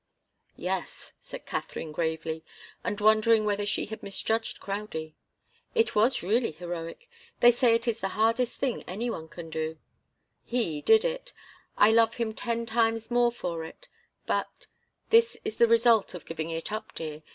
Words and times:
"Yes," 0.57 1.13
said 1.19 1.45
Katharine, 1.45 1.91
gravely, 1.91 2.43
and 2.83 2.99
wondering 2.99 3.45
whether 3.45 3.67
she 3.67 3.85
had 3.85 4.01
misjudged 4.01 4.59
Crowdie. 4.59 5.13
"It 5.75 5.93
was 5.93 6.23
really 6.23 6.49
heroic. 6.53 7.07
They 7.39 7.51
say 7.51 7.75
it 7.75 7.87
is 7.87 7.99
the 7.99 8.07
hardest 8.17 8.57
thing 8.57 8.81
any 8.87 9.11
one 9.11 9.27
can 9.27 9.51
do." 9.51 9.77
"He 10.43 10.81
did 10.81 11.05
it. 11.05 11.33
I 11.77 11.91
love 11.91 12.15
him 12.15 12.33
ten 12.33 12.65
times 12.65 13.11
more 13.11 13.31
for 13.31 13.63
it 13.63 13.87
but 14.25 14.65
this 15.11 15.37
is 15.45 15.57
the 15.57 15.67
result 15.67 16.15
of 16.15 16.25
giving 16.25 16.49
it 16.49 16.71
up, 16.71 16.95
dear. 16.95 17.21